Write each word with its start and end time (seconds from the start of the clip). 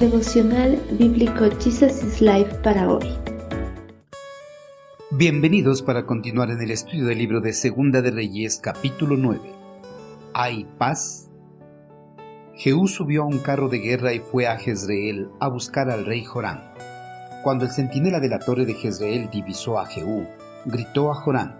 Devocional 0.00 0.78
Bíblico 0.98 1.46
Jesus 1.58 2.02
is 2.02 2.20
Life 2.20 2.54
para 2.62 2.86
hoy. 2.86 3.08
Bienvenidos 5.12 5.80
para 5.80 6.04
continuar 6.04 6.50
en 6.50 6.60
el 6.60 6.70
estudio 6.70 7.06
del 7.06 7.16
libro 7.16 7.40
de 7.40 7.54
Segunda 7.54 8.02
de 8.02 8.10
Reyes 8.10 8.60
capítulo 8.62 9.16
9. 9.16 9.40
¿Hay 10.34 10.66
paz? 10.76 11.30
Jehú 12.56 12.88
subió 12.88 13.22
a 13.22 13.26
un 13.26 13.38
carro 13.38 13.70
de 13.70 13.78
guerra 13.78 14.12
y 14.12 14.18
fue 14.18 14.46
a 14.46 14.58
Jezreel 14.58 15.30
a 15.40 15.48
buscar 15.48 15.88
al 15.88 16.04
rey 16.04 16.22
Jorán. 16.24 16.74
Cuando 17.42 17.64
el 17.64 17.70
centinela 17.70 18.20
de 18.20 18.28
la 18.28 18.38
torre 18.38 18.66
de 18.66 18.74
Jezreel 18.74 19.30
divisó 19.30 19.78
a 19.78 19.86
Jehú, 19.86 20.26
gritó 20.66 21.10
a 21.10 21.14
Jorán, 21.14 21.58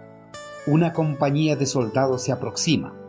Una 0.66 0.93
compañía 0.93 1.57
de 1.57 1.64
soldados 1.64 2.25
se 2.25 2.32
aproxima 2.32 3.05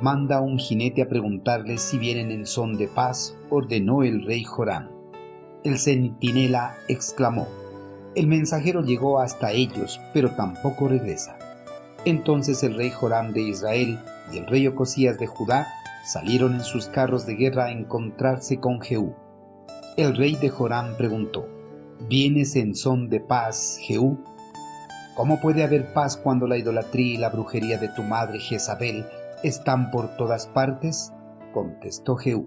manda 0.00 0.38
a 0.38 0.40
un 0.40 0.58
jinete 0.58 1.02
a 1.02 1.08
preguntarles 1.08 1.82
si 1.82 1.98
vienen 1.98 2.30
en 2.30 2.46
son 2.46 2.76
de 2.76 2.88
paz, 2.88 3.36
ordenó 3.50 4.02
el 4.02 4.24
rey 4.24 4.44
Jorán. 4.44 4.90
El 5.62 5.78
centinela 5.78 6.76
exclamó, 6.88 7.46
el 8.14 8.28
mensajero 8.28 8.82
llegó 8.82 9.18
hasta 9.18 9.50
ellos, 9.50 10.00
pero 10.12 10.30
tampoco 10.36 10.86
regresa. 10.86 11.36
Entonces 12.04 12.62
el 12.62 12.76
rey 12.76 12.90
Jorán 12.90 13.32
de 13.32 13.42
Israel 13.42 13.98
y 14.32 14.38
el 14.38 14.46
rey 14.46 14.66
Ocosías 14.68 15.18
de 15.18 15.26
Judá 15.26 15.66
salieron 16.04 16.54
en 16.54 16.62
sus 16.62 16.86
carros 16.86 17.26
de 17.26 17.34
guerra 17.34 17.66
a 17.66 17.72
encontrarse 17.72 18.60
con 18.60 18.80
Jehú. 18.80 19.14
El 19.96 20.16
rey 20.16 20.36
de 20.36 20.48
Jorán 20.48 20.96
preguntó, 20.96 21.48
¿Vienes 22.08 22.54
en 22.56 22.74
son 22.74 23.08
de 23.08 23.20
paz, 23.20 23.78
Jehú? 23.80 24.18
¿Cómo 25.16 25.40
puede 25.40 25.64
haber 25.64 25.92
paz 25.92 26.16
cuando 26.16 26.46
la 26.46 26.58
idolatría 26.58 27.14
y 27.14 27.16
la 27.16 27.30
brujería 27.30 27.78
de 27.78 27.88
tu 27.88 28.02
madre 28.02 28.38
Jezabel 28.38 29.06
están 29.44 29.90
por 29.90 30.16
todas 30.16 30.46
partes? 30.46 31.12
contestó 31.52 32.16
Jehú. 32.16 32.46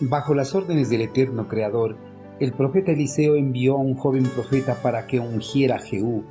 Bajo 0.00 0.34
las 0.34 0.54
órdenes 0.54 0.88
del 0.88 1.02
eterno 1.02 1.48
Creador, 1.48 1.96
el 2.38 2.52
profeta 2.52 2.92
Eliseo 2.92 3.34
envió 3.36 3.74
a 3.74 3.80
un 3.80 3.94
joven 3.94 4.24
profeta 4.24 4.76
para 4.82 5.06
que 5.06 5.20
ungiera 5.20 5.76
a 5.76 5.80
Jehú 5.80 6.24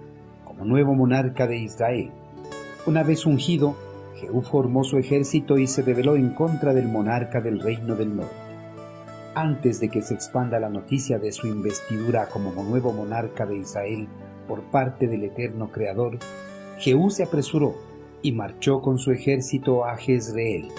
como 0.45 0.66
nuevo 0.66 0.95
monarca 0.95 1.45
de 1.45 1.58
Israel. 1.58 2.12
Una 2.86 3.04
vez 3.04 3.26
ungido, 3.26 3.76
Jehú 4.16 4.42
formó 4.42 4.84
su 4.84 4.98
ejército 4.98 5.58
y 5.58 5.67
se 5.67 5.82
rebeló 5.82 6.16
en 6.16 6.34
contra 6.34 6.73
del 6.73 6.88
monarca 6.88 7.42
del 7.42 7.59
reino 7.59 7.95
del 7.95 8.16
norte. 8.16 8.34
Antes 9.36 9.80
de 9.80 9.89
que 9.89 10.02
se 10.02 10.14
expanda 10.14 10.59
la 10.59 10.70
noticia 10.70 11.20
de 11.20 11.32
su 11.32 11.48
investidura 11.48 12.28
como 12.28 12.52
nuevo 12.64 12.92
monarca 12.92 13.45
de 13.45 13.58
Israel 13.58 14.08
por 14.48 14.64
parte 14.64 15.08
del 15.08 15.23
eterno 15.23 15.70
Creador, 15.72 16.17
Jehú 16.78 17.09
se 17.09 17.23
apresuró 17.23 17.91
y 18.22 18.31
marchó 18.31 18.81
con 18.81 18.97
su 18.97 19.11
ejército 19.11 19.86
a 19.86 19.97
Jezreel, 19.97 20.69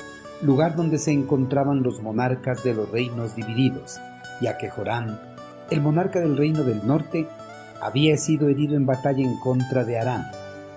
lugar 0.42 0.76
donde 0.76 0.98
se 0.98 1.12
encontraban 1.12 1.82
los 1.82 2.02
monarcas 2.02 2.64
de 2.64 2.74
los 2.74 2.90
reinos 2.90 3.36
divididos, 3.36 3.98
ya 4.40 4.58
que 4.58 4.68
Jorán, 4.68 5.20
el 5.70 5.80
monarca 5.80 6.20
del 6.20 6.36
reino 6.36 6.64
del 6.64 6.86
norte, 6.86 7.26
había 7.80 8.16
sido 8.16 8.48
herido 8.48 8.76
en 8.76 8.86
batalla 8.86 9.22
en 9.22 9.38
contra 9.40 9.84
de 9.84 9.98
Aram 9.98 10.24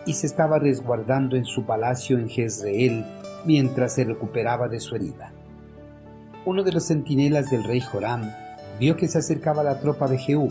y 0.05 0.13
se 0.13 0.27
estaba 0.27 0.59
resguardando 0.59 1.35
en 1.35 1.45
su 1.45 1.65
palacio 1.65 2.17
en 2.17 2.29
Jezreel 2.29 3.05
mientras 3.45 3.93
se 3.93 4.03
recuperaba 4.03 4.67
de 4.67 4.79
su 4.79 4.95
herida. 4.95 5.31
Uno 6.45 6.63
de 6.63 6.71
los 6.71 6.85
centinelas 6.85 7.49
del 7.49 7.63
rey 7.63 7.81
Joram 7.81 8.31
vio 8.79 8.95
que 8.97 9.07
se 9.07 9.17
acercaba 9.17 9.63
la 9.63 9.79
tropa 9.79 10.07
de 10.07 10.17
Jehú 10.17 10.49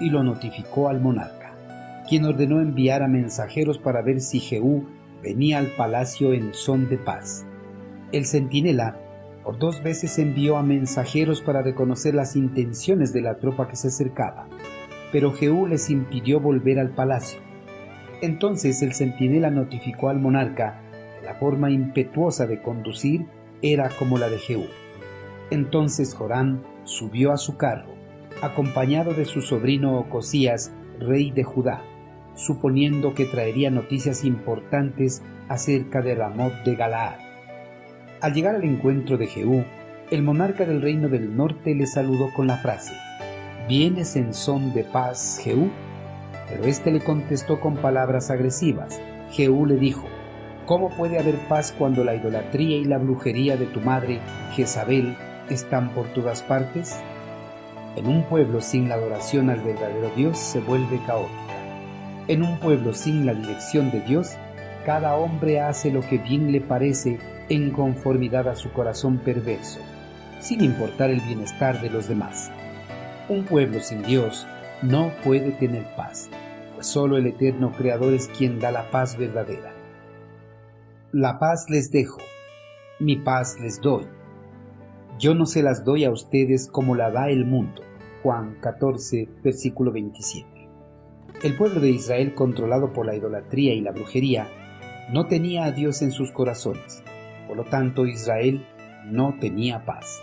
y 0.00 0.10
lo 0.10 0.22
notificó 0.22 0.88
al 0.88 1.00
monarca, 1.00 1.54
quien 2.08 2.24
ordenó 2.24 2.60
enviar 2.60 3.02
a 3.02 3.08
mensajeros 3.08 3.78
para 3.78 4.02
ver 4.02 4.20
si 4.20 4.40
Jehú 4.40 4.84
venía 5.24 5.58
al 5.58 5.68
palacio 5.68 6.34
en 6.34 6.52
son 6.52 6.88
de 6.88 6.98
paz. 6.98 7.46
El 8.12 8.26
centinela 8.26 9.00
por 9.42 9.58
dos 9.58 9.82
veces 9.82 10.18
envió 10.18 10.58
a 10.58 10.62
mensajeros 10.62 11.40
para 11.40 11.62
reconocer 11.62 12.14
las 12.14 12.36
intenciones 12.36 13.12
de 13.12 13.22
la 13.22 13.38
tropa 13.38 13.66
que 13.66 13.76
se 13.76 13.88
acercaba, 13.88 14.46
pero 15.12 15.32
Jehú 15.32 15.66
les 15.66 15.88
impidió 15.88 16.40
volver 16.40 16.78
al 16.78 16.90
palacio. 16.90 17.40
Entonces 18.20 18.82
el 18.82 18.94
centinela 18.94 19.50
notificó 19.50 20.10
al 20.10 20.20
monarca 20.20 20.80
que 21.18 21.26
la 21.26 21.34
forma 21.34 21.70
impetuosa 21.70 22.46
de 22.46 22.60
conducir 22.60 23.26
era 23.62 23.88
como 23.98 24.18
la 24.18 24.28
de 24.28 24.38
Jehú. 24.38 24.66
Entonces 25.50 26.14
Jorán 26.14 26.62
subió 26.84 27.32
a 27.32 27.38
su 27.38 27.56
carro, 27.56 27.94
acompañado 28.42 29.14
de 29.14 29.24
su 29.24 29.40
sobrino 29.40 29.98
Ocosías, 29.98 30.70
rey 30.98 31.30
de 31.30 31.44
Judá 31.44 31.82
suponiendo 32.34 33.14
que 33.14 33.24
traería 33.24 33.70
noticias 33.70 34.24
importantes 34.24 35.22
acerca 35.48 36.02
de 36.02 36.14
Ramot 36.14 36.52
de 36.64 36.74
Galaad. 36.74 37.16
Al 38.20 38.32
llegar 38.32 38.54
al 38.54 38.64
encuentro 38.64 39.18
de 39.18 39.26
Jehú, 39.26 39.64
el 40.10 40.22
monarca 40.22 40.64
del 40.64 40.82
reino 40.82 41.08
del 41.08 41.36
norte 41.36 41.74
le 41.74 41.86
saludó 41.86 42.32
con 42.34 42.46
la 42.46 42.58
frase, 42.58 42.94
¿Vienes 43.68 44.14
en 44.16 44.34
son 44.34 44.74
de 44.74 44.84
paz, 44.84 45.40
Jehú? 45.42 45.70
Pero 46.48 46.64
éste 46.64 46.90
le 46.90 47.00
contestó 47.00 47.60
con 47.60 47.76
palabras 47.76 48.30
agresivas. 48.30 49.00
Jehú 49.30 49.64
le 49.64 49.76
dijo, 49.76 50.04
¿Cómo 50.66 50.90
puede 50.90 51.18
haber 51.18 51.36
paz 51.48 51.74
cuando 51.76 52.04
la 52.04 52.14
idolatría 52.14 52.76
y 52.76 52.84
la 52.84 52.98
brujería 52.98 53.56
de 53.56 53.64
tu 53.64 53.80
madre, 53.80 54.20
Jezabel, 54.52 55.16
están 55.48 55.94
por 55.94 56.06
todas 56.08 56.42
partes? 56.42 56.96
En 57.96 58.06
un 58.06 58.24
pueblo 58.24 58.60
sin 58.60 58.88
la 58.88 58.96
adoración 58.96 59.48
al 59.48 59.60
verdadero 59.60 60.10
Dios 60.14 60.38
se 60.38 60.60
vuelve 60.60 61.00
caótico. 61.06 61.32
En 62.26 62.42
un 62.42 62.58
pueblo 62.58 62.94
sin 62.94 63.26
la 63.26 63.34
dirección 63.34 63.90
de 63.90 64.00
Dios, 64.00 64.30
cada 64.86 65.14
hombre 65.14 65.60
hace 65.60 65.90
lo 65.90 66.00
que 66.00 66.16
bien 66.16 66.52
le 66.52 66.62
parece 66.62 67.18
en 67.50 67.70
conformidad 67.70 68.48
a 68.48 68.56
su 68.56 68.72
corazón 68.72 69.18
perverso, 69.18 69.78
sin 70.40 70.64
importar 70.64 71.10
el 71.10 71.20
bienestar 71.20 71.82
de 71.82 71.90
los 71.90 72.08
demás. 72.08 72.50
Un 73.28 73.44
pueblo 73.44 73.78
sin 73.80 74.02
Dios 74.02 74.46
no 74.80 75.12
puede 75.22 75.50
tener 75.52 75.84
paz, 75.96 76.30
pues 76.74 76.86
solo 76.86 77.18
el 77.18 77.26
eterno 77.26 77.72
Creador 77.72 78.14
es 78.14 78.28
quien 78.28 78.58
da 78.58 78.70
la 78.70 78.90
paz 78.90 79.18
verdadera. 79.18 79.74
La 81.12 81.38
paz 81.38 81.66
les 81.68 81.90
dejo, 81.90 82.22
mi 83.00 83.16
paz 83.16 83.60
les 83.60 83.82
doy. 83.82 84.06
Yo 85.18 85.34
no 85.34 85.44
se 85.44 85.62
las 85.62 85.84
doy 85.84 86.04
a 86.04 86.10
ustedes 86.10 86.68
como 86.68 86.94
la 86.94 87.10
da 87.10 87.28
el 87.28 87.44
mundo. 87.44 87.82
Juan 88.22 88.56
14, 88.62 89.28
versículo 89.42 89.92
27. 89.92 90.53
El 91.44 91.56
pueblo 91.56 91.78
de 91.78 91.90
Israel, 91.90 92.32
controlado 92.32 92.94
por 92.94 93.04
la 93.04 93.14
idolatría 93.14 93.74
y 93.74 93.82
la 93.82 93.92
brujería, 93.92 94.48
no 95.12 95.26
tenía 95.26 95.66
a 95.66 95.72
Dios 95.72 96.00
en 96.00 96.10
sus 96.10 96.32
corazones. 96.32 97.04
Por 97.46 97.58
lo 97.58 97.64
tanto, 97.64 98.06
Israel 98.06 98.64
no 99.04 99.36
tenía 99.38 99.84
paz. 99.84 100.22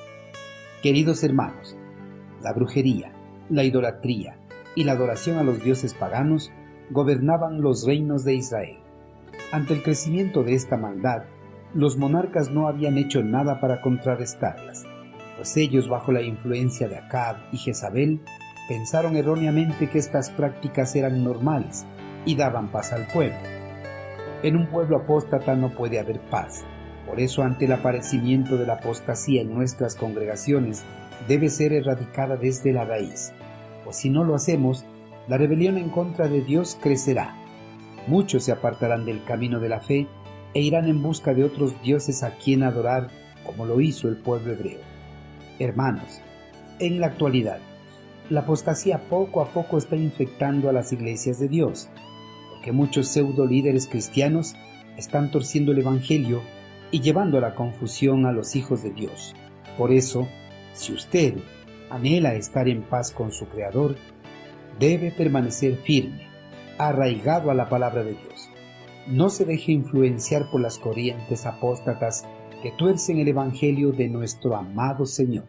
Queridos 0.82 1.24
hermanos, 1.24 1.78
la 2.42 2.54
brujería, 2.54 3.14
la 3.52 3.64
idolatría 3.64 4.40
y 4.74 4.84
la 4.84 4.94
adoración 4.94 5.38
a 5.38 5.44
los 5.44 5.64
dioses 5.64 5.94
paganos 5.94 6.52
gobernaban 6.90 7.62
los 7.62 7.86
reinos 7.86 8.24
de 8.24 8.34
Israel. 8.34 8.80
Ante 9.52 9.76
el 9.76 9.84
crecimiento 9.84 10.42
de 10.42 10.56
esta 10.56 10.76
maldad, 10.76 11.26
los 11.76 11.98
monarcas 11.98 12.50
no 12.50 12.68
habían 12.68 12.98
hecho 12.98 13.22
nada 13.22 13.62
para 13.62 13.80
contrarrestarlas, 13.82 14.86
pues 15.38 15.56
ellos, 15.56 15.88
bajo 15.88 16.12
la 16.12 16.24
influencia 16.24 16.90
de 16.90 16.98
Acab 16.98 17.36
y 17.52 17.58
Jezabel, 17.58 18.22
pensaron 18.72 19.18
erróneamente 19.18 19.90
que 19.90 19.98
estas 19.98 20.30
prácticas 20.30 20.96
eran 20.96 21.26
normales 21.26 21.86
y 22.26 22.36
daban 22.36 22.72
paz 22.72 22.94
al 22.94 23.06
pueblo. 23.08 23.36
En 24.44 24.56
un 24.56 24.68
pueblo 24.68 24.96
apóstata 24.96 25.58
no 25.58 25.72
puede 25.72 26.00
haber 26.00 26.22
paz. 26.22 26.64
Por 27.06 27.20
eso 27.20 27.44
ante 27.44 27.66
el 27.66 27.74
aparecimiento 27.74 28.56
de 28.56 28.66
la 28.66 28.76
apostasía 28.76 29.42
en 29.42 29.54
nuestras 29.54 29.98
congregaciones 29.98 30.86
debe 31.28 31.50
ser 31.50 31.74
erradicada 31.74 32.38
desde 32.38 32.72
la 32.72 32.86
raíz. 32.86 33.34
Pues 33.84 33.98
si 33.98 34.10
no 34.10 34.24
lo 34.24 34.36
hacemos, 34.36 34.86
la 35.28 35.38
rebelión 35.38 35.78
en 35.78 35.90
contra 35.90 36.30
de 36.30 36.40
Dios 36.40 36.78
crecerá. 36.82 37.36
Muchos 38.08 38.46
se 38.46 38.54
apartarán 38.54 39.04
del 39.04 39.22
camino 39.26 39.60
de 39.60 39.68
la 39.68 39.82
fe 39.82 40.08
e 40.54 40.62
irán 40.62 40.88
en 40.88 41.04
busca 41.04 41.34
de 41.34 41.44
otros 41.44 41.74
dioses 41.82 42.24
a 42.24 42.38
quien 42.38 42.64
adorar, 42.64 43.10
como 43.46 43.66
lo 43.66 43.82
hizo 43.82 44.08
el 44.08 44.16
pueblo 44.16 44.54
hebreo. 44.54 44.80
Hermanos, 45.60 46.22
en 46.80 47.02
la 47.02 47.08
actualidad, 47.08 47.60
la 48.32 48.42
apostasía 48.42 49.10
poco 49.10 49.42
a 49.42 49.50
poco 49.50 49.78
está 49.78 49.98
infectando 49.98 50.70
a 50.70 50.74
las 50.74 50.94
iglesias 50.94 51.38
de 51.38 51.50
Dios, 51.50 51.90
porque 52.50 52.72
muchos 52.72 53.10
pseudo 53.10 53.46
líderes 53.46 53.88
cristianos 53.88 54.56
están 54.96 55.32
torciendo 55.32 55.74
el 55.74 55.80
Evangelio 55.80 56.42
y 56.92 57.02
llevando 57.02 57.38
a 57.38 57.42
la 57.42 57.56
confusión 57.56 58.26
a 58.26 58.32
los 58.32 58.56
hijos 58.56 58.84
de 58.84 58.92
Dios. 58.92 59.36
Por 59.78 59.92
eso, 59.92 60.30
si 60.72 60.94
usted 60.94 61.40
anhela 61.90 62.34
estar 62.36 62.70
en 62.70 62.84
paz 62.84 63.12
con 63.12 63.34
su 63.34 63.48
Creador, 63.48 63.98
debe 64.80 65.12
permanecer 65.12 65.76
firme, 65.84 66.30
arraigado 66.78 67.52
a 67.52 67.54
la 67.54 67.68
palabra 67.68 68.02
de 68.06 68.14
Dios. 68.14 68.50
No 69.08 69.30
se 69.30 69.44
deje 69.44 69.74
influenciar 69.74 70.50
por 70.50 70.62
las 70.62 70.80
corrientes 70.80 71.46
apóstatas 71.46 72.26
que 72.64 72.72
tuercen 72.72 73.20
el 73.20 73.28
Evangelio 73.28 73.92
de 73.92 74.08
nuestro 74.08 74.56
amado 74.56 75.06
Señor. 75.06 75.44